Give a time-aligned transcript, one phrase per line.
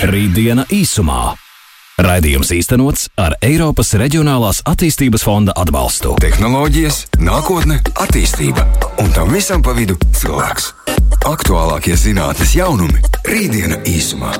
[0.00, 1.34] Rītdiena īsumā.
[2.00, 6.14] Raidījums īstenots ar Eiropas Reģionālās attīstības fonda atbalstu.
[6.24, 8.64] Tehnoloģijas, nākotne, attīstība
[9.02, 10.70] un tam visam pa vidu cilvēks.
[11.28, 14.32] Aktuālākie zinātnes jaunumi- Rītdiena īsumā.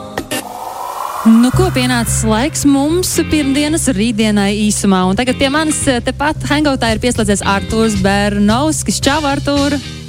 [1.29, 5.05] Nu, ko pienācis laiks mums pirmdienas rītdienai īsumā.
[5.11, 9.05] Un tagad pie manis tepat hangautā ir pieslēdzies Artūrs Bernovskis.
[9.05, 10.00] Čau, Artūr!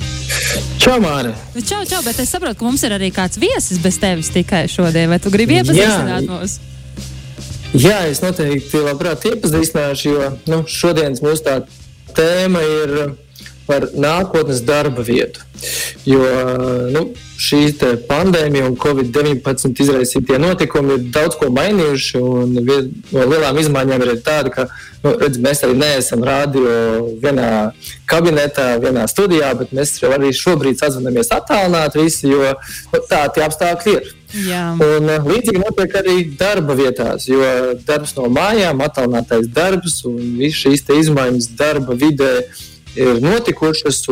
[0.81, 1.31] Čau, Māra!
[1.55, 4.65] Nu, čau, čau, bet es saprotu, ka mums ir arī kāds viesis bez tevis tikai
[4.71, 5.09] šodien.
[5.11, 6.57] Vai tu gribi iepazīstināt mūs?
[7.77, 11.59] Jā, es noteikti labprāt iepazīstināšu, jo nu, šodienas mūsu tā
[12.17, 12.95] tēma ir
[13.67, 15.45] par nākotnes darba vietu.
[16.09, 16.25] Jo
[16.91, 17.05] nu,
[17.51, 22.21] šī pandēmija un Covid-19 izraisītie notikumi ir daudz ko mainījuši.
[22.21, 24.67] No lielām izmaiņām ir tāda, ka
[25.03, 26.71] nu, redz, mēs arī neesam rādio
[27.23, 27.49] vienā
[28.09, 32.55] kabinetā, vienā studijā, bet mēs arī šobrīd sazvanāmies attālināti visi, jo
[32.93, 34.11] nu, tā tie apstākļi ir.
[34.47, 34.63] Jā.
[34.79, 37.43] Un, līdzīgi notiek arī darba vietās, jo
[37.87, 42.31] darbs no mājām, attālinātais darbs un visas šīs izmaiņas darba vidē
[42.95, 44.05] ir notikušas.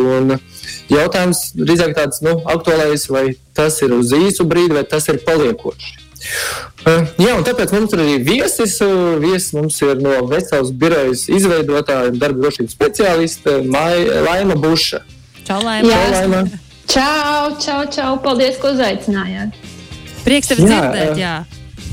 [0.90, 3.26] Jautājums drīzāk tāds nu, aktuālais, vai
[3.58, 5.98] tas ir uz īsu brīdi, vai tas ir paliekoši.
[6.84, 8.76] Uh, jā, un tāpēc mums ir arī viesis.
[8.84, 15.04] Uh, viesis mums ir no Veselas birojas izveidotāja darba drošības speciāliste Laima Buša.
[15.48, 15.94] Čau, Laima!
[15.94, 16.44] Čau, Laima.
[16.90, 18.12] Čau, čau, čau!
[18.23, 19.56] Paldies, ka uzaicinājāt!
[20.26, 21.16] Prieks tevi dzirdēt!
[21.22, 21.38] Jā.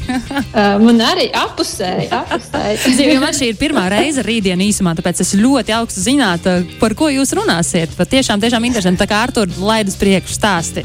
[0.07, 2.09] Uh, man arī apusēji.
[2.15, 3.19] apusēji.
[3.27, 6.47] Man šī ir pirmā reize rītdienā īsumā, tāpēc es ļoti augstu zināt,
[6.81, 7.95] par ko jūs runāsiet.
[7.99, 9.01] Pat tiešām, tiešām interesanti.
[9.03, 10.85] Tā kā Artur laidus priekšu stāsti.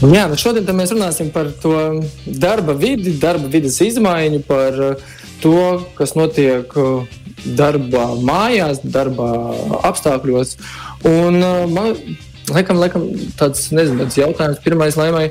[0.00, 1.74] Jā, nu šodien mēs runāsim par to
[2.24, 4.78] darba vidi, darba vidas izmaiņu, par
[5.42, 5.60] to,
[5.98, 6.72] kas notiek
[7.58, 9.30] darbā, mājās, darbā
[9.90, 10.56] apstākļos.
[11.08, 11.40] Un
[11.74, 11.94] man
[12.54, 13.06] laikam, laikam
[13.40, 15.28] tāds nezinu, tāds jautājums pirmais laimai.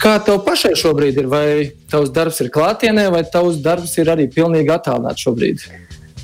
[0.00, 1.28] Kā tev pašai šobrīd ir?
[1.30, 1.46] Vai
[1.90, 5.66] tavs darbs ir klātienē, vai tavs darbs ir arī pilnīgi attālināts šobrīd?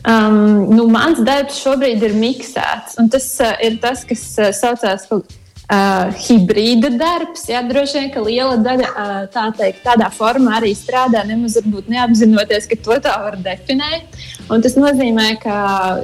[0.03, 2.99] Um, nu, mans darbs šobrīd ir miksēts.
[3.12, 5.22] Tas uh, ir tas, kas uh, saucās par
[5.69, 7.45] uh, hibrīda darbs.
[7.50, 12.71] Jā, droši vien, ka liela daļa uh, tā teikt, tādā formā arī strādā, nemaz neapzinoties,
[12.71, 14.19] ka to tā var definēt.
[14.53, 15.59] Un tas nozīmē, ka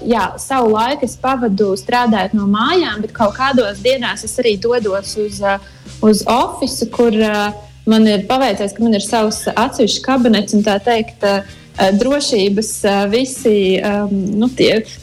[0.06, 5.16] jā, savu laiku es pavadu strādājot no mājām, bet kaut kādos dienās es arī dodos
[5.18, 5.42] uz.
[5.42, 5.58] Uh,
[6.02, 7.54] uz oficiālu, kur uh,
[7.88, 11.24] man ir paveicies, ka man ir savs atsevišķs kabinets un tā teikt.
[11.24, 12.68] Uh, drošības
[13.06, 14.10] visi um,
[14.40, 14.48] nu,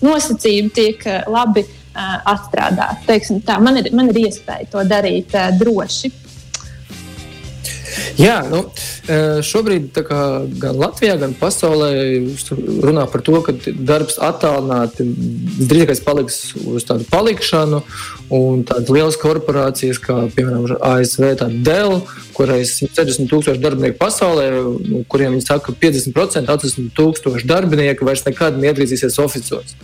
[0.03, 1.61] nosacījumi tiek labi
[1.95, 3.41] uh, atstrādāti.
[3.47, 6.13] Tā, man, ir, man ir iespēja to darīt uh, droši.
[8.19, 8.61] Jā, nu,
[9.45, 9.95] šobrīd
[10.59, 11.91] gan Latvijā, gan pasaulē
[12.83, 15.05] runā par to, ka darbs attālināti
[15.69, 17.81] drīzāk paliks uz tādu palikšanu.
[18.35, 21.27] Un tādas lielas korporācijas, kā piemēram ASV,
[21.65, 21.99] Dell,
[22.33, 24.47] kurai ir 60 tūkstoši darbinieku pasaulē,
[24.81, 29.77] nu, kuriem viņi saka, ka 50% 80 tūkstoši darbinieku vairs nekad neatgriezīsies oficiālos.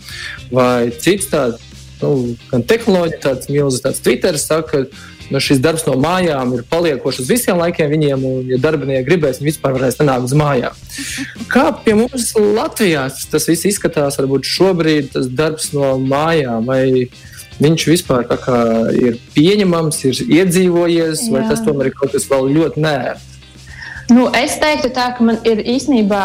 [0.50, 1.62] Vai cits tāds,
[2.02, 6.64] nu, gan tehnoloģija, tāds milzīgs, tāds Twitter saka, ka nu, šis darbs no mājām ir
[6.70, 10.78] paliekošs uz visiem laikiem viņiem, un, ja darbinieki gribēs, viņi vispār varēs nākt uz mājām.
[11.52, 17.08] Kā pie mums Latvijā tas viss izskatās, varbūt šobrīd tas darbs no mājām, vai
[17.62, 18.26] viņš vispār
[18.98, 21.34] ir pieņemams, ir iedzīvojies, Jā.
[21.36, 23.28] vai tas tomēr ir kaut kas vēl ļoti nērts?
[24.12, 26.24] Nu, es teiktu, tā, ka man ir īstenībā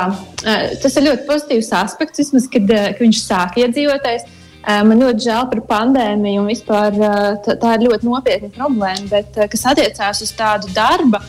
[0.82, 4.26] tas ir ļoti pozitīvs aspekts, vismaz, kad, kad viņš sāk iedzīvoties.
[4.68, 6.96] Man ļoti žēl par pandēmiju, un vispār
[7.46, 9.06] tā, tā ir ļoti nopietna problēma.
[9.08, 11.22] Bet, kas attiecās uz tādu darba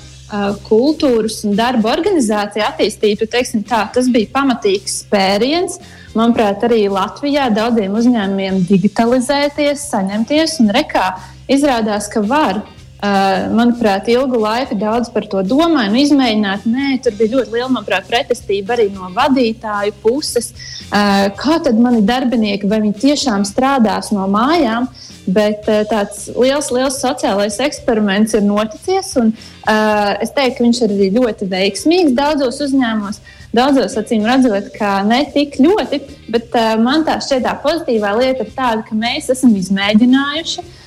[0.67, 5.79] kultūras un darba organizāciju attīstību, teiksim, tā, tas bija pamatīgs spēriens.
[6.19, 11.13] Manuprāt, arī Latvijā daudziem uzņēmumiem digitalizēties, saņemties un rekā
[11.49, 12.65] izrādās, ka var.
[12.99, 16.65] Manuprāt, ilgu laiku daudz par to domāju, nu, izmēģināt.
[16.67, 20.51] Nē, tur bija ļoti liela, manuprāt, pretestība arī no vadītāju puses.
[20.91, 24.89] Kā tad mani darbinieki, vai viņi tiešām strādās no mājām?
[25.29, 29.13] Bet tāds liels, liels sociālais eksperiments ir noticis.
[29.21, 29.31] Un,
[29.69, 33.21] uh, es teiktu, ka viņš ir arī ļoti veiksmīgs daudzos uzņēmumos.
[33.53, 36.01] Daudzos acīm redzot, ka ne tik ļoti,
[36.33, 40.78] bet uh, man tā šķiet tā pozitīvā lieta ir tāda, ka mēs esam izmēģinājuši uh,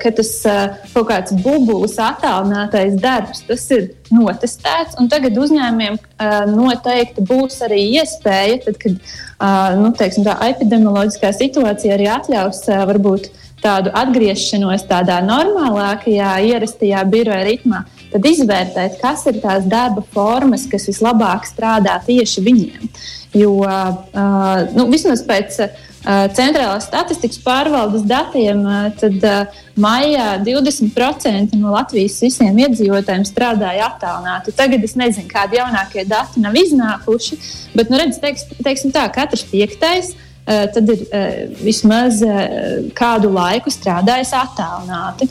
[0.00, 4.96] ka tas eh, kaut kāds bubulis, attālinātais darbs, tas ir notestēts.
[5.12, 8.96] Tagad uzņēmumiem eh, noteikti būs arī iespēja, tad, kad
[9.78, 13.28] nu, teiksim, tā epidemioloģiskā situācija arī atļaus varbūt
[13.62, 20.88] tādu atgriešanos tādā normālākajā, ierastajā biroja ritmā, tad izvērtēt, kas ir tās darba formas, kas
[20.90, 22.90] vislabāk strādā tieši viņiem.
[23.36, 25.58] Jo uh, nu, vismaz pēc
[26.06, 28.62] centrālās statistikas pārvaldes datiem,
[29.00, 29.26] tad
[29.78, 34.54] maijā 20% no Latvijas visiem iedzīvotājiem strādāja attālināti.
[34.56, 37.40] Tagad es nezinu, kādi jaunākie dati nav iznākuši,
[37.74, 40.14] bet, nu, redz, teiks, teiksim tā, katrs piektais
[40.48, 41.02] tad ir
[41.60, 42.22] vismaz
[42.96, 45.28] kādu laiku strādājis attālināti.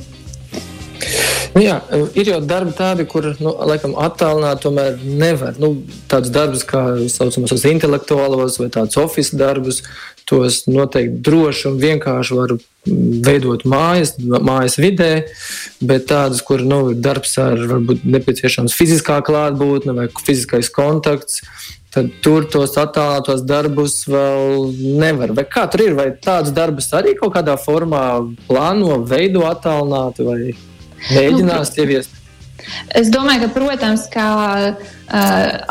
[1.56, 1.78] Nu jā,
[2.18, 5.58] ir jau darbi tādi, kur nu, laikam attālināt tomēr nevar.
[5.62, 5.72] Nu,
[6.10, 9.82] tādus darbus, kā saucamos intelektuālos vai tādus oficiālus darbus,
[10.28, 12.54] tos noteikti droši un vienkārši var
[13.28, 15.12] veidot mājas, mājas vidē,
[15.84, 21.42] bet tādas, kur nu, ir darbs ar varbūt nepieciešams fiziskā klātbūtne vai fiziskais kontakts,
[21.96, 24.68] tad tur tos attālinātos darbus vēl
[25.00, 25.34] nevar.
[25.38, 25.96] Vai kā tur ir?
[25.98, 28.04] Vai tādas darbus arī kaut kādā formā
[28.50, 30.40] plāno, veido attālināti vai
[31.14, 32.14] mēģinās nu, ieviest?
[32.96, 34.28] Es domāju, ka, protams, kā
[34.70, 34.88] uh,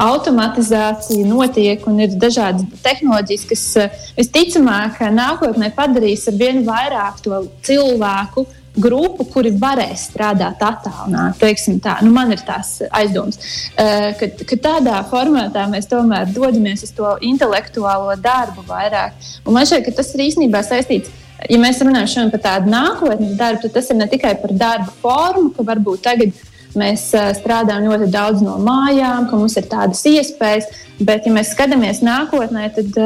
[0.03, 7.43] automatizācija notiek un ir dažādas tehnoloģijas, kas uh, visticamāk nākotnē padarīs ar vien vairāk to
[7.67, 8.47] cilvēku
[8.77, 11.79] grupu, kuri varēs strādāt attālināti.
[12.05, 13.39] Nu, man ir tās aizdomas,
[13.77, 19.17] uh, ka, ka tādā formātā mēs tomēr dodamies uz to intelektuālo darbu vairāk.
[19.47, 23.67] Un man šķiet, ka tas ir īstenībā saistīts ja mēs runājam par tādu nākotnes darbu,
[23.67, 26.45] tad tas ir ne tikai par darba formu, ka varbūt tagad
[26.77, 27.09] Mēs
[27.41, 30.69] strādājam ļoti daudz no mājām, ka mums ir tādas iespējas,
[31.01, 33.01] bet, ja mēs skatāmies nākotnē, tad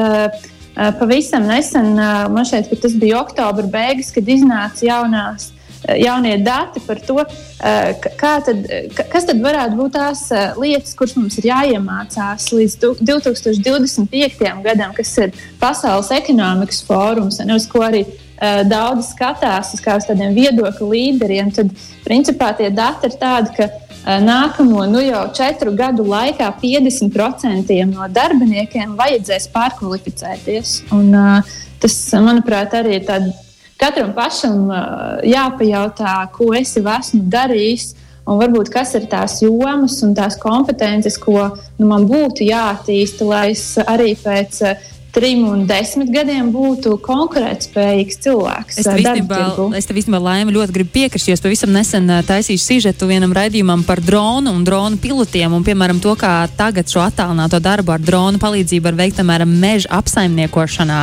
[0.98, 1.94] pavisam nesen,
[2.34, 5.50] man ka tas bija oktobra beigas, kad iznāca jaunās
[5.96, 7.24] jaunie dati par to,
[8.20, 8.50] tad,
[9.12, 10.24] kas tad varētu būt tās
[10.60, 14.50] lietas, kuras mums ir jāiemācās līdz 2025.
[14.64, 18.04] gadam, kas ir Pasaules ekonomikas fórums, uz ko arī
[18.40, 21.72] daudz skatās uz kādiem viedokļu līderiem, tad
[22.06, 28.08] principā tie dati ir tādi, ka eh, nākamo nu jau četru gadu laikā 50% no
[28.08, 30.74] darbiniekiem vajadzēs pārkvalificēties.
[30.96, 33.46] Un, uh, tas, manuprāt, arī ir tāds
[33.80, 34.68] katram pašam
[35.24, 37.94] jāpajautā, ko es esmu darījis.
[38.30, 41.48] Un varbūt kas ir tās jomas un tās kompetences, ko
[41.80, 44.60] nu, man būtu jāattīsta, lai es arī pēc
[45.14, 48.78] trim un desmit gadiem būtu konkurētspējīgs cilvēks.
[48.80, 53.82] Es tev īstenībā, laimi ļoti gribu piekrist, jo es pavisam nesen taisīju sižetu vienam raidījumam
[53.86, 58.40] par dronu un dronu pilotiem un, piemēram, to, kā tagad šo attālināto darbu ar dronu
[58.42, 61.00] palīdzību var veikt, piemēram, meža apsaimniekošanā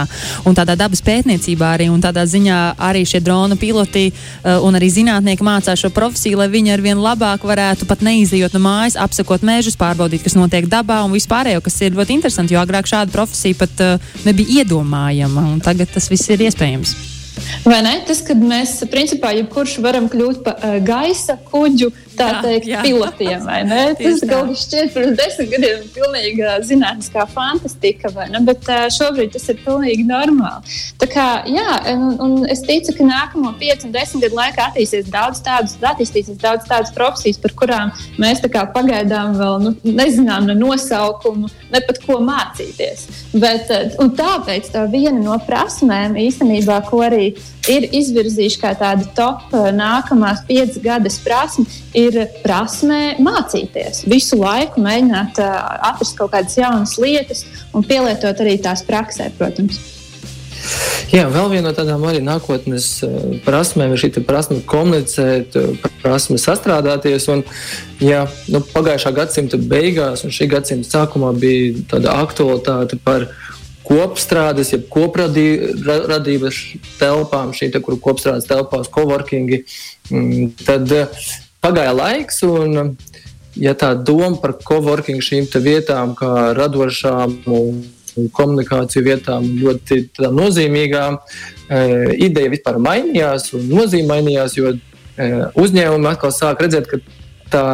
[0.47, 4.89] un tādā dabas pētniecībā arī un tādā ziņā arī šie dronu piloti uh, un arī
[4.93, 9.77] zinātnieki mācās šo profesiju, lai viņi arvien labāk varētu pat neizjot no mājas, apsakot mežus,
[9.79, 13.83] pārbaudīt, kas notiek dabā un vispārējo, kas ir ļoti interesanti, jo agrāk šāda profesija pat
[13.83, 16.95] uh, nebija iedomājama, tagad tas viss ir iespējams.
[17.67, 17.93] Vai ne?
[18.07, 22.81] Tas, kad mēs principā jebkurš varam kļūt par uh, gaisa kuģu tā jā, teikt, jā.
[22.85, 23.45] pilotiem.
[23.99, 28.11] Tas galīgi šķiet pirms desmit gadiem pilnīgi zinātniskā fantastika,
[28.47, 30.77] bet šobrīd tas ir pilnīgi normāli.
[31.01, 35.11] Tā kā, jā, un, un es ticu, ka nākamo 5 un 10 gadu laikā attīstīsies
[35.13, 38.43] daudz tādas, attīstīsies daudz tādas profesijas, par kurām mēs
[38.73, 43.07] pagaidām vēl nu, nezinām ne nosaukumu, ne pat ko mācīties.
[43.37, 43.69] Bet,
[44.17, 47.31] tāpēc tā viena no prasmēm īstenībā, ko arī
[47.71, 51.67] ir izvirzījuši kā tādu top nākamās piecas gadas prasmi,
[51.97, 54.05] ir prasme mācīties.
[54.09, 55.59] Visu laiku mēģināt uh,
[55.91, 59.79] atrast kaut kādas jaunas lietas un pielietot arī tās praksē, protams.
[61.07, 62.87] Jā, vēl viena no tādām arī nākotnes
[63.45, 65.55] prasmēm ir šī prasme komunicēt,
[66.01, 67.29] prasme sastrādāties.
[67.31, 67.43] Un,
[68.03, 73.29] ja, nu, pagājušā gadsimta beigās un šī gadsimta sākumā bija tāda aktualitāte par
[73.87, 76.59] kopstrādes, jeb kopradības
[76.99, 79.63] telpām, šī te, kur kopstrādes telpās, coworkingi,
[80.11, 80.91] mm, tad
[81.63, 82.97] pagāja laiks, un
[83.57, 87.85] ja tā doma par coworking šīm vietām, kā radošām un
[88.33, 90.01] komunikāciju vietām, ļoti
[90.33, 91.17] nozīmīgām,
[91.69, 91.81] e,
[92.27, 97.01] ideja vispār mainījās un nozīme mainījās, jo e, uzņēmumi atkal sāk redzēt, ka
[97.53, 97.67] tā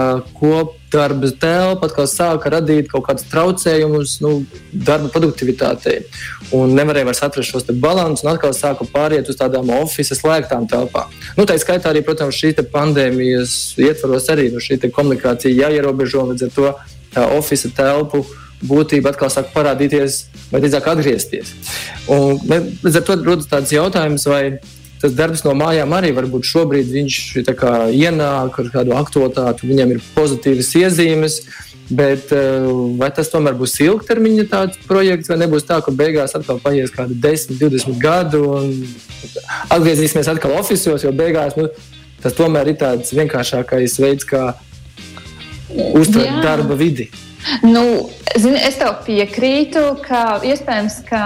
[0.93, 6.03] kopdarba telpa atkal sāka radīt kaut kādus traucējumus nu, darba produktivitātei.
[6.53, 11.09] Un nevarēja vairs atrast šos balansus, un atkal sāka pāriet uz tādām oficiālām slēgtām telpām.
[11.37, 16.53] Nu, tā skaitā arī, protams, šī pandēmijas ietvaros arī nu, šī komunikācija jāierobežo līdz ar
[16.53, 16.69] to
[17.13, 18.23] tā oficiāla telpu
[18.63, 21.55] būtība atkal sāk parādīties, vai drīzāk atgriezties.
[22.11, 22.37] Un,
[22.85, 24.59] līdz ar to rodas tāds jautājums, vai
[25.03, 27.19] tas darbs no mājām arī varbūt šobrīd viņš
[27.91, 31.39] ienāk ar kādu aktualitāti, viņam ir pozitīvas iezīmes.
[31.93, 32.63] Bet eh,
[32.97, 37.57] vai tas tomēr būs ilgtermiņa projekts, vai nebūs tā, ka beigās atkal paies kādi 10,
[37.59, 38.71] 20 gadi un
[39.67, 41.67] atgriezīsimies atkal oficiālos, jo beigās nu,
[42.23, 44.53] tas tomēr ir tāds vienkāršākais veids, kā
[45.99, 47.09] uzturēt darba vidi.
[47.67, 47.83] Nu,
[48.39, 51.23] zini, es tev piekrītu, ka iespējams, ka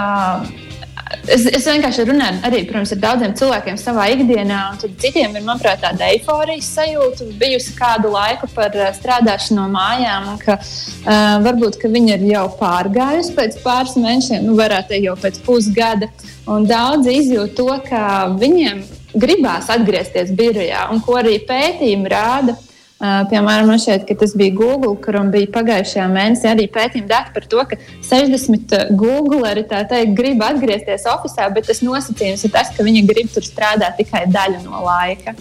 [1.28, 5.80] Es, es vienkārši runāju arī protams, ar daudziem cilvēkiem savā ikdienā, un citiem ir, manuprāt,
[5.84, 11.90] tāda eifórijas sajūta bijusi kādu laiku par uh, strādāšanu no mājām, ka uh, varbūt ka
[11.92, 16.10] viņi ir jau pārgājuši pēc pāris mēnešiem, nu, varētu teikt, jau pēc pusgada.
[16.48, 18.02] Daudzi izjūt to, ka
[18.40, 18.84] viņiem
[19.18, 22.56] gribās atgriezties birojā, un ko arī pētījumi rāda
[22.98, 27.44] piemēram, man šķiet, ka tas bija Google, kuram bija pagājušajā mēnesī arī pētījuma dati par
[27.52, 27.78] to, ka
[28.08, 33.46] 60 Googleri teikt, grib atgriezties oficiālā, bet tas nosacījums ir tas, ka viņi grib tur
[33.46, 35.36] strādāt tikai daļu no laika.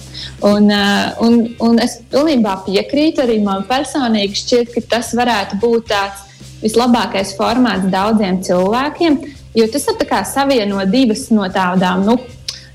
[0.46, 5.90] Un, uh, un, un es pilnībā piekrītu, arī man personīgi šķiet, ka tas varētu būt
[5.90, 9.18] tāds vislabākais formāts daudziem cilvēkiem,
[9.58, 12.06] jo tas ir savieno divas no tādām.
[12.06, 12.20] Nu,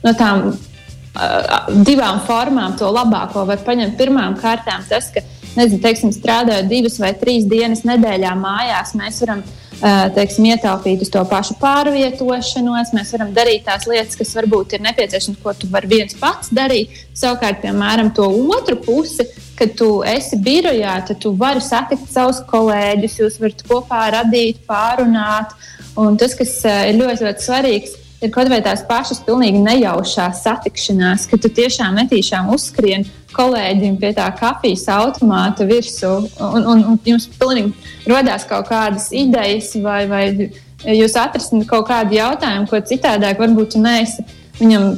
[0.03, 0.51] no tām
[1.85, 3.99] divām formām to labāko var paņemt.
[3.99, 5.25] Pirmām kārtām tas, ka,
[5.57, 9.43] nezinu, teiksim, strādājot divas vai trīs dienas nedēļā mājās, mēs varam
[10.15, 12.93] teiksim, ietaupīt uz to pašu pārvietošanos.
[12.95, 16.95] Mēs varam darīt tās lietas, kas varbūt ir nepieciešamas, ko tu vari viens pats darīt.
[17.19, 19.27] Savukārt, piemēram, to otru pusi,
[19.59, 25.57] kad tu esi birojā, tad tu vari satikt savus kolēģus, jūs varat kopā radīt, pārunāt.
[25.99, 31.27] Un tas, kas ir ļoti, ļoti svarīgs, ir kaut vai tās pašas pilnīgi nejaušās satikšanās,
[31.31, 37.29] ka tu tiešām netīšām uzskrien kolēģim pie tā kafijas automāta virsū, un, un, un jums
[37.39, 37.73] pilnīgi
[38.11, 40.25] rodās kaut kādas idejas, vai, vai
[40.85, 44.25] jūs atrasināt kaut kādu jautājumu, ko citādāk varbūt tu neesi.
[44.59, 44.91] Viņam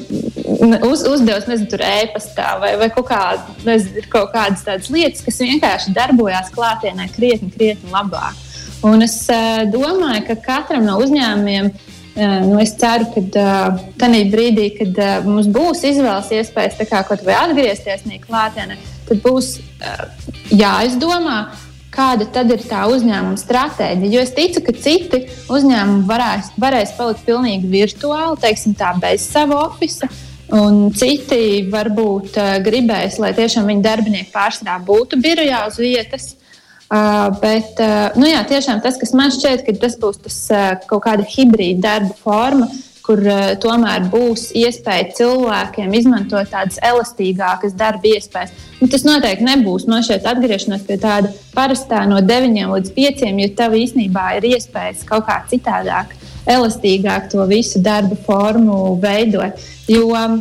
[0.82, 3.20] uz, uzdevis, nezinu, tur e-pastā vai, vai kaut, kā,
[3.64, 8.42] nezinu, kaut kādas tādas lietas, kas vienkārši darbojās klātienē krietni, krietni labāk.
[8.84, 11.83] Un es uh, domāju, ka katram no uzņēmumiem uh,
[12.14, 13.22] Nu, es ceru, ka
[13.98, 16.78] tajā brīdī, kad mums būs izvēles iespējas
[17.08, 18.76] kaut vai atgriezties klātienē,
[19.08, 19.56] tad būs
[20.54, 21.38] jāizdomā,
[21.94, 24.12] kāda tad ir tā uzņēmuma stratēģija.
[24.14, 29.64] Jo es ticu, ka citi uzņēmumi varēs, varēs palikt pilnīgi virtuāli, teiksim, tā, bez sava
[29.66, 30.14] oficiāla.
[30.54, 36.34] Un citi varbūt gribēs, lai tiešām viņu darbinieki pārsvarā būtu birojā uz vietas.
[36.94, 40.74] Uh, bet uh, nu jā, tiešām tas, kas man šķiet, ka tas būs tas, uh,
[40.86, 42.68] kaut kāda hibrīda darba forma,
[43.02, 48.54] kur uh, tomēr būs iespēja cilvēkiem izmantot tādas elastīgākas darba iespējas.
[48.78, 53.50] Nu, tas noteikti nebūs man šeit atgriešanās pie tāda parastā no 9 līdz 5, jo
[53.58, 56.14] tev īstenībā ir iespējas kaut kā citādāk,
[56.46, 59.66] elastīgāk to visu darba formu veidot.
[59.90, 60.38] Jo, uh,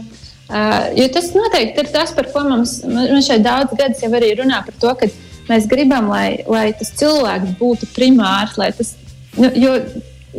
[1.01, 4.61] jo tas noteikti ir tas, par ko mums, mums šeit daudz gadus jau arī runā
[4.69, 5.15] par to, ka
[5.49, 8.93] Mēs gribam, lai, lai tas cilvēks būtu primārs, lai tas,
[9.35, 9.73] nu, jo,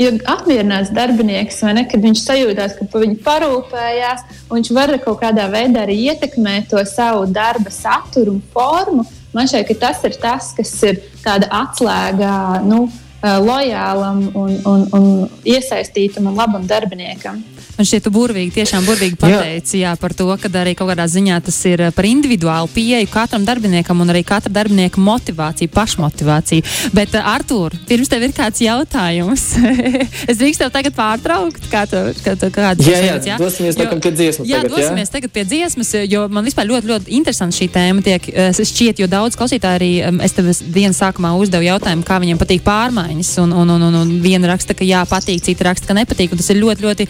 [0.01, 5.21] jo apmierināts darbinieks, ne, kad viņš sajūtās, ka par viņu parūpējās, un viņš var kaut
[5.23, 9.07] kādā veidā arī ietekmēt to savu darba saturu un formu.
[9.35, 12.87] Man šķiet, ka tas ir tas, kas ir tāda atslēga nu,
[13.25, 15.07] lojālam un, un, un
[15.49, 17.41] iesaistītam un labam darbiniekam.
[17.75, 19.90] Man šķiet, tu burvīgi, tiešām burvīgi pateici jā.
[19.90, 23.43] Jā, par to, ka arī kaut kādā ziņā tas ir eh, par individuālu pieeju katram
[23.47, 26.62] darbiniekam un arī katra darbinieka motivāciju, pašmotivāciju.
[26.95, 29.47] Bet, uh, Artur, pirms tev ir kāds jautājums,
[30.31, 33.88] es drīkstu tev tagad pārtraukt, kā tu, kā tu kāds jā, jā, jā, dosimies jo,
[33.99, 34.49] pie dziesmas.
[34.49, 35.14] Jā, tagad, dosimies jā?
[35.16, 39.11] tagad pie dziesmas, jo man vispār ļoti, ļoti interesanti šī tēma tiek eh, šķiet, jo
[39.11, 39.90] daudz klausītāji arī,
[40.25, 44.14] es tev dienas sākumā uzdevu jautājumu, kā viņiem patīk pārmaiņas, un, un, un, un, un
[44.23, 47.09] viena raksta, ka jā, patīk, cita raksta, ka nepatīk, un tas ir ļoti, ļoti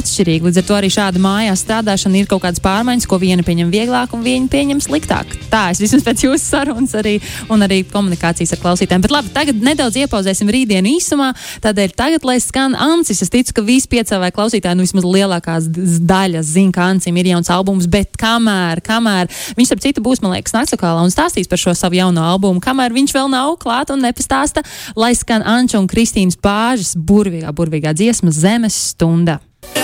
[0.00, 0.46] atšķirīgi.
[0.48, 4.14] Līdz ar to arī šāda mājās strādāšana ir kaut kādas pārmaiņas, ko viena pieņem vieglāk
[4.16, 5.36] un viena pieņem sliktāk.
[5.52, 7.16] Tā es vismaz pēc jūsu sarunas arī,
[7.52, 9.04] un arī komunikācijas ar klausītājiem.
[9.04, 11.30] Bet labi, tagad nedaudz iepauzēsim rītdienu īsumā.
[11.64, 16.54] Tādēļ tagad, lai skan Ancis, es ticu, ka visi piecēlēji klausītāji, nu vismaz lielākās daļas
[16.54, 20.56] zina, ka Ancim ir jauns albums, bet kamēr, kamēr viņš ap citu būs, man liekas,
[20.56, 24.64] Naktsakālā un stāstīs par šo savu jauno albumu, kamēr viņš vēl nav klāt un nepastāsta,
[24.98, 29.40] lai skan Anča un Kristīnas bāžas burvīgā, burvīgā dziesma Zemes stunda.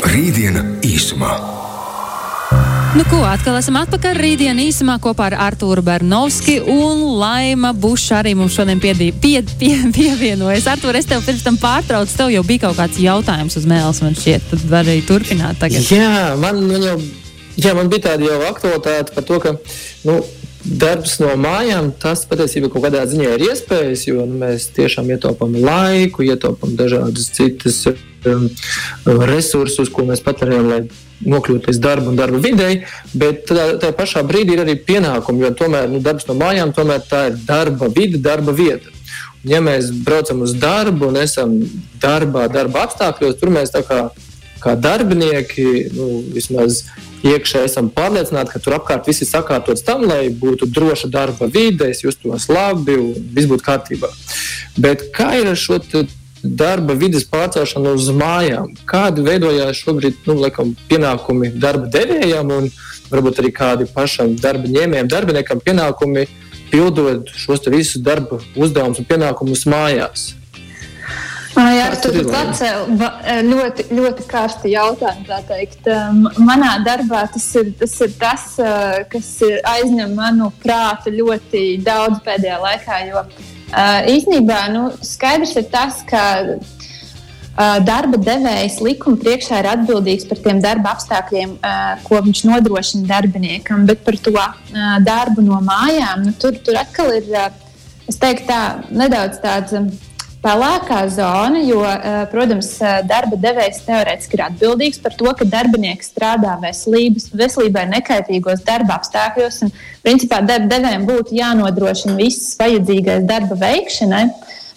[0.07, 1.35] Rītdiena īsumā.
[2.97, 8.33] Nu, ko atkal esam atpakaļ rītdienas īsumā kopā ar Artūru Bernovski un Laima Buša arī
[8.39, 10.69] mums šodien piedī, pie, pie, pievienojas.
[10.73, 14.17] Artūr, es tev pirms tam pārtraucu, tev jau bija kaut kāds jautājums uz mēles, man
[14.17, 15.85] šķiet, tad var arī turpināt tagad.
[15.93, 16.97] Jā, man, man jau,
[17.61, 19.55] jā, man bija tāda jau aktualitāte par to, ka,
[20.09, 20.17] nu,
[20.67, 25.55] darbs no mājām, tas patiesībā kaut kādā ziņā ir iespējas, jo nu, mēs tiešām ietaupām
[25.63, 28.49] laiku, ietaupām dažādas citas um,
[29.31, 30.81] resursus, ko mēs patērējam, lai
[31.27, 32.83] nokļūtu līdz darba un darba videi.
[33.15, 37.27] Bet tajā pašā brīdī ir arī pienākumi, jo tomēr nu, darbs no mājām tomēr tā
[37.31, 38.91] ir darba vide, darba vieta.
[38.91, 41.59] Un, ja mēs braucam uz darbu un esam
[42.03, 44.09] darbā, darba apstākļos, tur mēs kā,
[44.63, 46.85] kā darbinieki nu, vismaz
[47.33, 51.91] iekšā esam pārliecināti, ka tur apkārt viss ir sakārtots tam, lai būtu droša darba vide,
[51.91, 54.13] es justos labi un viss būtu kārtībā.
[54.79, 55.81] Bet kā ir ar šo
[56.47, 58.75] darba vidas pārcelšanu uz mājām.
[58.89, 62.69] Kādi veidojās šobrīd nu, laikam, pienākumi darba devējiem un
[63.11, 66.27] varbūt arī kādi pašam darba ņēmējiem, darbiniekam pienākumi
[66.71, 70.33] pildot šos visus darba uzdevumus un pienākumus mājās?
[71.57, 76.33] Jā, tu atcēli ļoti, ļoti karsti jautājumu.
[76.45, 78.47] Manā darbā tas ir, tas ir tas,
[79.13, 79.31] kas
[79.73, 82.99] aizņem manu prātu ļoti daudz pēdējā laikā.
[83.09, 83.25] Jo
[84.13, 86.23] īstenībā nu, skaidrs ir tas, ka
[87.89, 91.57] darba devējs likuma priekšā ir atbildīgs par tiem darba apstākļiem,
[92.05, 94.37] ko viņš nodrošina darbiniekam, bet par to
[95.07, 97.33] darbu no mājām nu, tur, tur atkal ir.
[98.07, 98.61] Es teiktu, tā
[98.95, 99.73] nedaudz tāds
[100.47, 106.13] pelēkā zona, jo, eh, protams, eh, darba devējs teorētiski ir atbildīgs par to, ka darbinieks
[106.13, 109.63] strādā veselības, veselībai nekaitīgos darba apstākļos.
[109.67, 109.73] Un,
[110.07, 114.27] principā, darba devējiem būtu jānodrošina viss vajadzīgais darba veikšanai.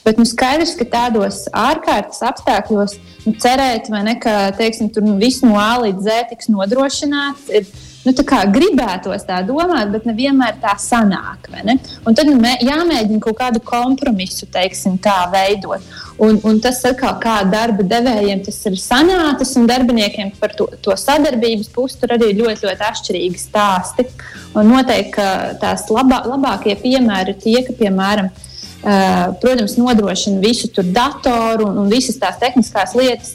[0.03, 2.95] Bet nu, skaidrs, ka tādos ārkārtas apstākļos
[3.27, 7.67] nu, cerēt, ne, ka teiksim, tur nu, viss no A līdz Z tiks nodrošināts, ir
[8.05, 8.13] nu,
[8.53, 11.49] gribētos tā domāt, bet nevienmēr tā sanāk.
[12.07, 15.83] Un tad nu, jāmēģina kaut kādu kompromisu teiksim, tā veidot.
[16.19, 20.95] Un, un tas atkal kā darba devējiem tas ir sanācis, un darbiniekiem par to, to
[20.99, 24.07] sadarbības pusi tur arī ļoti, ļoti atšķirīgi stāsti.
[24.57, 28.31] Un noteikti tās labā, labākie piemēri ir tie, ka, piemēram,
[28.79, 33.33] Uh, protams, nodrošina visu tur datoru un, un visas tās tehniskās lietas,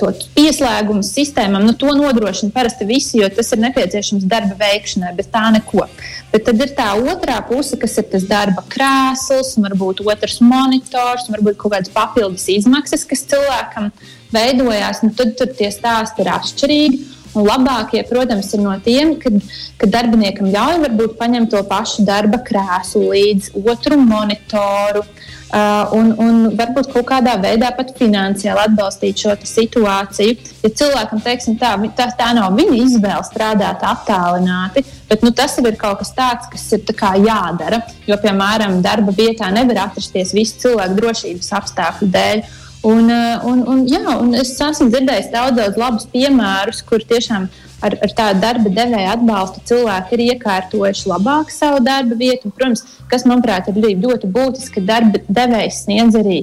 [0.00, 5.30] to pieslēgumu sistēmām, nu, to nodrošina parasti visi, jo tas ir nepieciešams darba veikšanai, bet
[5.32, 5.86] tā neko.
[6.32, 11.58] Bet tad ir tā otrā puse, kas ir tas darba krēsls, varbūt otrs monitors, varbūt
[11.60, 13.90] kaut kādas papildus izmaksas, kas cilvēkam
[14.34, 15.02] veidojās.
[15.06, 17.02] Nu, tad tur tie stāsti ir atšķirīgi.
[17.30, 19.36] Un labākie, protams, ir no tiem, kad,
[19.78, 26.36] kad darbiniekam ļauj varbūt paņemt to pašu darba krēslu līdzi, otru monitoru, uh, un, un
[26.54, 30.36] varbūt kaut kādā veidā pat finansiāli atbalstīt šo situāciju.
[30.62, 35.78] Ja cilvēkam teiksim, tā, tā, tā nav viņa izvēle strādāt attālināti, bet nu, tas ir
[35.80, 36.86] kaut kas tāds, kas ir
[37.26, 37.82] jādara.
[38.06, 42.44] Jo, piemēram, darba vietā nevar atrasties visu cilvēku drošības apstākļu dēļ.
[42.86, 47.50] Un, uh, un, un, jā, un es esmu dzirdējis daudz, daudz labus piemērus, kur tiešām
[47.84, 52.48] ar, ar tādu darba devēju atbalstu cilvēki ir iekārtojuši labāk savu darba vietu.
[52.48, 56.42] Un, protams, kas manuprāt ir ļoti būtiski, ka darba devējs sniedz arī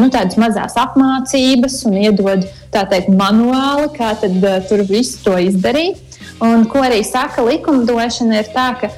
[0.00, 4.38] nu, tādas mazas apmācības un iedod teikt, manuāli, kā tad,
[4.70, 6.00] tur visu to izdarīt.
[6.42, 8.90] Un, ko arī saka likumdošana, ir tā, ka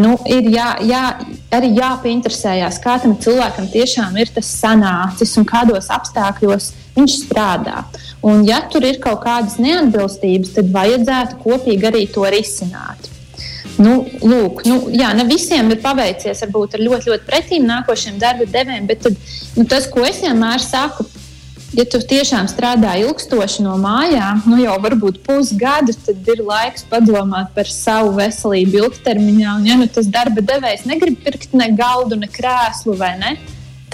[0.00, 1.02] nu, ir jā, jā,
[1.56, 7.84] arī jāpieinteresējas, kā tam cilvēkam tiešām ir tas sanācis un kādos apstākļos viņš strādā.
[8.24, 13.10] Un, ja tur ir kaut kādas neatbilstības, tad vajadzētu kopīgi arī to risināt.
[13.80, 18.46] Nu, lūk, nu, jā, ne visiem ir paveicies varbūt ar ļoti, ļoti pretīm nākošiem darba
[18.46, 19.16] devējiem, bet tad,
[19.56, 21.08] nu, tas, ko es vienmēr saku,
[21.74, 27.52] ja tu tiešām strādā ilgstoši no mājām, nu jau varbūt pusgadu, tad ir laiks padomāt
[27.56, 29.58] par savu veselību ilgtermiņā.
[29.58, 33.34] Un, ja nu tas darba devējs negrib pirkt ne galdu, ne krēslu vai ne,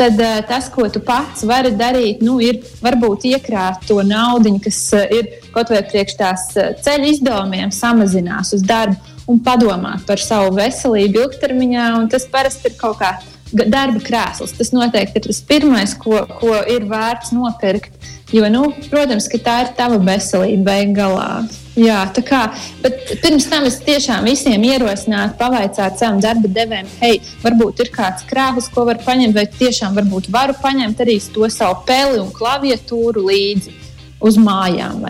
[0.00, 4.82] tad uh, tas, ko tu pats vari darīt, nu, ir varbūt iekrāt to naudu, kas
[4.96, 10.22] uh, ir kaut vai priekš tās uh, ceļu izdevumiem, samazinās uz darbu un padomāt par
[10.22, 11.90] savu veselību ilgtermiņā.
[12.10, 14.54] Tas parasti ir kaut kāds darba krēsls.
[14.58, 17.94] Tas noteikti ir tas pirmais, ko, ko ir vērts nopirkt.
[18.30, 21.42] Jo, nu, protams, ka tā ir tava veselība beig galā.
[21.78, 22.40] Jā, tā kā,
[22.82, 28.26] bet pirms tam es tiešām visiem ierosinātu, pavaicāt savam darba devējam, hei, varbūt ir kāds
[28.28, 33.22] krāslis, ko var paņemt, vai tiešām varbūt varu paņemt arī to savu peli un klaviatūru
[33.30, 33.78] līdzi
[34.20, 35.06] uz mājām.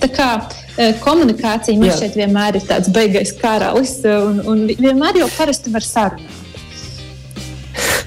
[0.00, 0.30] Tā kā
[0.78, 5.86] eh, komunikācija man šeit vienmēr ir tāds beigais karalis, un, un vienmēr jau parasti var
[5.86, 6.43] sarunāt.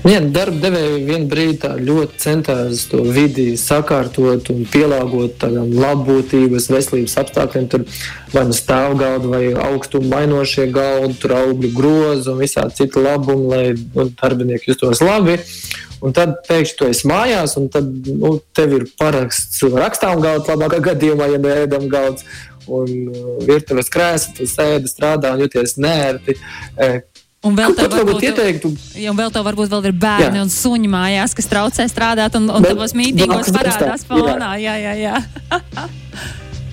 [0.07, 7.15] Viena darba devēja vienā brīdī ļoti centās to vidi sakārtot un pielāgot tādām labbūtības, veselības
[7.19, 7.65] apstākļiem.
[7.73, 7.83] Tur
[8.31, 13.65] vai nu stāvgaldi, vai augstuma mainošie galdi, tur augļu grozi un visādi citi labumi, lai
[13.75, 15.35] nu, darbinieki justos labi.
[15.99, 20.79] Un tad pēkšņi tu esi mājās, un tad nu, tev ir paraksts rakstām galds, labākā
[20.87, 22.23] gadījumā, ja neēdam galds.
[22.67, 26.39] Un uh, virtuves krēsls, tu sēdi, strādā un jūties nērti.
[27.45, 28.71] Un vēl tev varbūt, ieteiktu.
[28.97, 30.43] Ja vēl tev varbūt vēl ir bērni jā.
[30.47, 34.55] un suņi mājās, kas traucē strādāt, un, un tavos mītīgos parādās fonā.
[34.57, 35.19] Jā, jā, jā.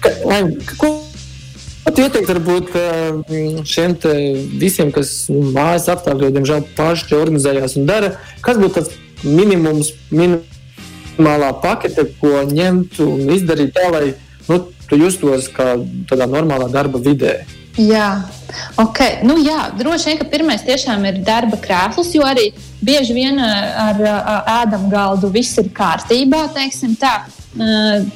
[0.05, 2.73] Ko tu ieteiktu varbūt
[3.69, 3.97] šiem
[4.61, 8.15] visiem, kas nu, mājas apstākļos, diemžēl, paši organizējās un dara?
[8.45, 8.89] Kas būtu tas
[9.25, 14.15] minimums, minimālā pakete, ko ņemt un izdarīt tā, lai
[14.49, 15.75] nu, tu justos kā
[16.09, 17.43] tādā normālā darba vidē?
[17.75, 18.23] Jā,
[18.79, 19.19] okay.
[19.27, 22.53] nu, jā, droši vien, pirmais tiešām ir darba krēsls, jo arī
[22.85, 26.45] bieži vien ar, ar ēdamu galdu viss ir kārtībā.
[27.01, 27.15] Tā.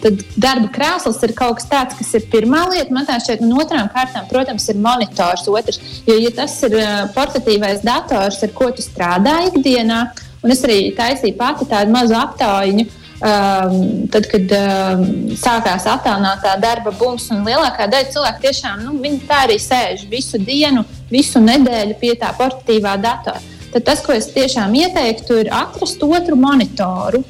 [0.02, 2.94] Tad darba krēsls ir kaut kas tāds, kas ir pirmā lieta.
[2.94, 5.46] Man tā šķiet, un otrām kārtām, protams, ir monitors.
[5.50, 6.78] Otrs, jo, ja tas ir
[7.18, 10.04] portatīvais dators, ar ko tu strādā ikdienā,
[10.42, 15.04] un es arī taisīju pati tādu mazu aptauju Um, tad, kad um,
[15.38, 20.84] sākās attēlotā darba bums, un lielākā daļa cilvēku tiešām nu, tā arī sēž visu dienu,
[21.10, 23.42] visu nedēļu pie tā portatīvā datora.
[23.72, 27.24] Tad tas, ko es tiešām ieteiktu, ir atrast otru monitoru.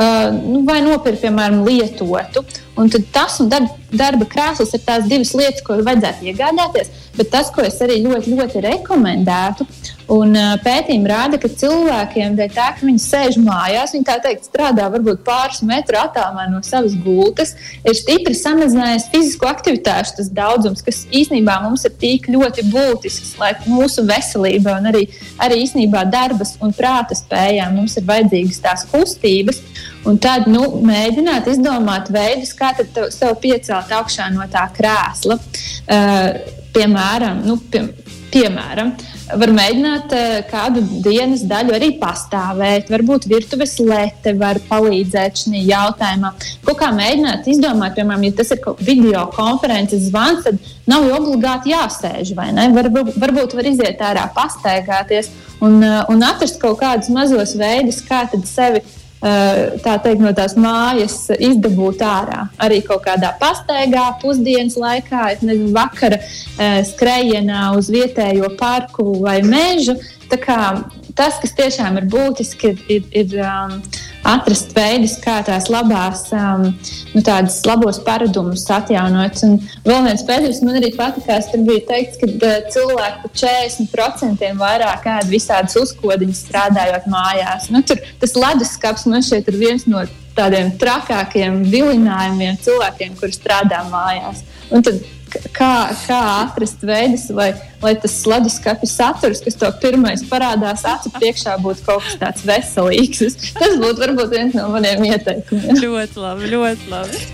[0.00, 2.42] Uh, nu, vai nopirkt, piemēram, lietotu.
[2.80, 6.92] Un tas un darba, darba krēsls ir tās divas lietas, ko vajadzētu iegādāties.
[7.18, 9.66] Bet tas, ko es arī ļoti, ļoti rekomendētu,
[10.10, 14.88] Un pētījumi rāda, ka cilvēkiem dēļ tā, ka viņi sēž mājās, viņi tā teikt strādā
[14.90, 17.52] varbūt pāris metru attālumā no savas gultas,
[17.86, 24.02] ir stipri samazinājies fizisko aktivitāšu daudzums, kas īstenībā mums ir tik ļoti būtisks, lai mūsu
[24.08, 25.04] veselība un arī,
[25.38, 29.62] arī īstenībā darbas un prāta spējām mums ir vajadzīgas tās kustības.
[30.08, 32.72] Un tad nu, mēģināt izdomāt veidus, kā
[33.12, 35.36] sev piecelt augšā no tā krēsla.
[35.36, 36.30] Uh,
[36.72, 37.84] piemēram, nu, pie,
[38.32, 42.90] piemēram uh, var mēģināt eh, kādu dienas daļu arī pastāvēt.
[42.92, 46.32] Varbūt virtuves lete var palīdzēt šajā jautājumā.
[46.66, 50.60] Kaut kā mēģināt izdomāt, piemēram, ja tas ir video konferences zvans, tad
[50.90, 52.70] nav obligāti jāsēž vai ne.
[52.74, 58.26] Var, varbūt var iziet ārā, pastaigāties un, eh, un atrast kaut kādus mazos veidus, kā
[58.44, 62.46] sevi Eh, tā teikt, no tās mājas izdabūt ārā.
[62.62, 69.98] Arī kaut kādā pastaigā, pusdienas laikā, nezinu, vakara eh, skrejienā uz vietējo parku vai mežu.
[70.30, 73.80] Tas, kas tiešām ir būtiski, ir, ir, ir um,
[74.26, 76.66] atrast veidus, kā tās labās, um,
[77.14, 79.40] nu, tādas labos paradumus atjaunot.
[79.46, 79.56] Un
[79.86, 85.08] vēl viens pētījums man arī patīkās, tur bija teikts, ka uh, cilvēki par 40% vairāk
[85.16, 87.70] ēd visādas uzkodiņas strādājot mājās.
[87.72, 90.04] Nu, tur tas leduskapis man šeit ir viens no
[90.36, 94.44] tādiem trakākiem vilinājumiem cilvēkiem, kuri strādā mājās.
[94.70, 95.00] Un tad
[95.30, 95.72] kā,
[96.06, 97.50] kā atrast veidus, lai,
[97.82, 103.38] lai tas leduskapja saturs, kas to pirmais parādās acu priekšā, būtu kaut kas tāds veselīgs.
[103.56, 105.80] Tas būtu varbūt viens no maniem ieteikumiem.
[105.84, 107.24] ļoti labi, ļoti labi.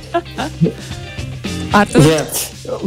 [1.77, 2.21] Jā,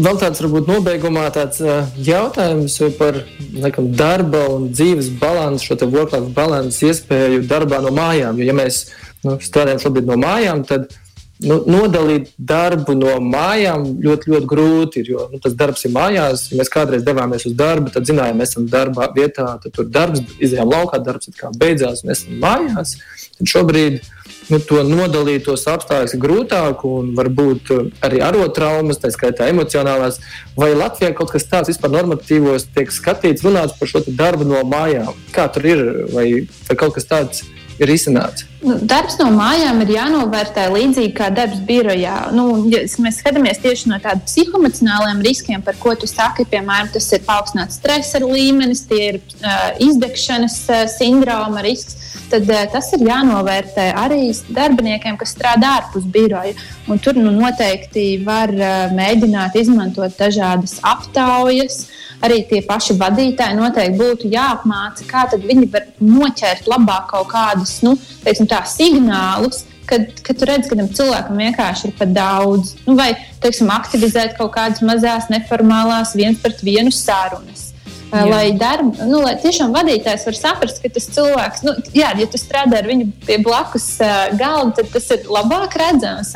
[0.02, 3.19] vēl tāds varbūt nobeigumā tāds uh, jautājums par
[3.54, 8.39] laikam, darba un dzīves balansu, šo work-life balansu iespēju darbā no mājām.
[8.39, 8.88] Jo, ja mēs
[9.28, 11.09] nu, strādājam šobrīd no mājām, tad uh,
[11.45, 15.04] nu, nodalīt darbu no mājām ļoti, ļoti grūti.
[15.04, 16.47] Ir, jo nu, tas darbs ir mājās.
[16.52, 20.23] Ja mēs kādreiz devāmies uz darbu, tad zinājām, mēs esam darba vietā, tad tur darbs,
[20.39, 22.95] izējām laukā, darbs beidzās, mēs esam mājās.
[23.39, 24.02] Tad šobrīd
[24.49, 27.71] nu, to nodalīt, tos apstākļus ir grūtāk, un varbūt
[28.06, 30.19] arī arotraumas, tā skaitā emocionālās.
[30.60, 35.13] Vai Latvijā kaut kas tāds vispār normatīvos tiek skatīts, runāts par šo darbu no mājām?
[35.36, 36.28] Kā tur ir, vai,
[36.67, 37.59] vai kaut kas tāds ir?
[37.84, 38.46] Ir izsnāts?
[38.60, 42.15] Nu, darbs no mājām ir jānovērtē līdzīgi kā darbs birojā.
[42.36, 47.08] Nu, ja mēs skatāmies tieši no tādiem psihoemocionāliem riskiem, par ko tu saki, piemēram, tas
[47.15, 51.96] ir paaugstināts stresa līmenis, tie ir uh, izdegšanas uh, sindroma risks.
[52.30, 56.58] Tad uh, tas ir jānovērtē arī darbiniekiem, kas strādā ārpus biroja.
[56.92, 63.58] Un tur nu, noteikti var uh, mēģināt izmantot dažādas aptaujas, uh, arī tie paši vadītāji
[63.58, 69.65] noteikti būtu jāapmāca, kā viņi var noķert labāk kaut kādus nu, teiksim, tā, signālus.
[69.89, 73.08] Kad, kad tu redz, ka tam cilvēkam vienkārši ir par daudz, nu, vai
[73.41, 77.68] teiksim, aktivizēt kaut kādas mazas, neformālās, viens pret vienu sarunas.
[78.10, 78.24] Jā.
[78.26, 82.39] Lai, darba, nu, lai tiešām vadītājs var saprast, ka tas cilvēks, nu, jā, ja tu
[82.41, 86.32] strādā ar viņu pie blakus uh, galda, tad tas ir labāk redzams.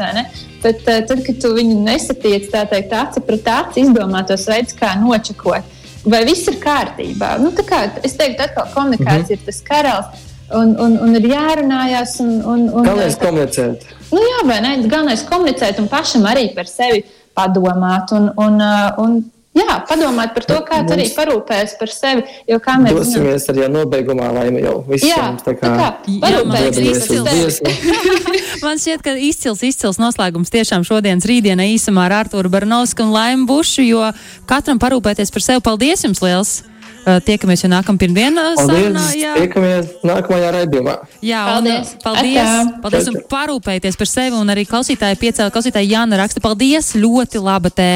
[0.62, 4.78] Bet uh, tad, kad tu viņu nesatiec tā teikt, aci pret aci, izdomā tos veidus,
[4.78, 5.74] kā nočakot,
[6.06, 7.40] vai viss ir kārtībā.
[7.42, 9.42] Nu, kā, es teiktu, atkal komunikācija -hmm.
[9.42, 10.30] ir tas karalis.
[10.54, 12.20] Un, un, un ir jārunājās.
[12.22, 13.86] Un, un, un, Galvenais komunicēt.
[14.12, 14.76] Nu, jā, vai ne?
[14.86, 18.12] Galvenais komunicēt un pašam arī par sevi padomāt.
[18.12, 18.62] Un, un,
[19.02, 19.16] un,
[19.54, 22.24] Jā, padomāt par to, kā arī parūpēs par sevi.
[22.50, 25.90] Jo kā mēs dosimies arī nobeigumā, lai jau viss būtu tā kā, kā
[26.24, 28.42] parūpēties par sevi.
[28.66, 33.46] Man šķiet, ka izcils, izcils noslēgums tiešām šodienas rītdienai īsumā ar Arturu Barnausku un Laimu
[33.54, 34.10] Bušu, jo
[34.50, 35.66] katram parūpēties par sevi.
[35.70, 36.62] Paldies jums liels!
[37.04, 38.44] Uh, tiekamies jau nākamā pirmdienā.
[38.56, 38.94] Paldies!
[38.96, 40.94] Sarunā, tiekamies nākamajā raidījumā.
[41.20, 41.90] Jā, paldies!
[41.92, 42.40] Un, paldies!
[42.40, 42.78] Atā.
[42.86, 46.40] Paldies un parūpējieties par sevi un arī klausītāji piecēla klausītāji Jāna raksta.
[46.44, 46.94] Paldies!
[46.96, 47.94] Ļoti laba tēma!